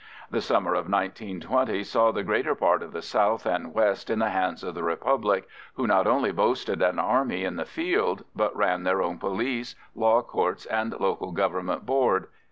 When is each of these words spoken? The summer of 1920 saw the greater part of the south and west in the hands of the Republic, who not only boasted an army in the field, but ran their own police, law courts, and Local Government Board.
The 0.31 0.41
summer 0.41 0.71
of 0.71 0.89
1920 0.89 1.83
saw 1.83 2.11
the 2.11 2.23
greater 2.23 2.55
part 2.55 2.81
of 2.81 2.91
the 2.91 3.03
south 3.03 3.45
and 3.45 3.71
west 3.71 4.09
in 4.09 4.17
the 4.17 4.31
hands 4.31 4.63
of 4.63 4.73
the 4.73 4.81
Republic, 4.83 5.47
who 5.75 5.85
not 5.85 6.07
only 6.07 6.31
boasted 6.31 6.81
an 6.81 6.97
army 6.97 7.43
in 7.43 7.55
the 7.55 7.65
field, 7.65 8.25
but 8.35 8.57
ran 8.57 8.81
their 8.81 9.03
own 9.03 9.19
police, 9.19 9.75
law 9.93 10.23
courts, 10.23 10.65
and 10.65 10.99
Local 10.99 11.31
Government 11.31 11.85
Board. 11.85 12.29